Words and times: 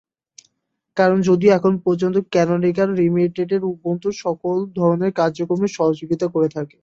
কারণ 0.97 1.17
যদিও 1.27 1.51
এখন 1.53 1.73
পর্যন্ত 1.85 2.15
ক্যানোনিকাল 2.33 2.89
লিমিটেড 2.99 3.51
উবুন্টুর 3.71 4.15
সকল 4.21 4.55
ধরনের 4.77 5.11
কার্যক্রমে 5.19 5.67
সহযোগিতা 5.71 6.25
করে 6.27 6.47
থাকে। 6.55 6.77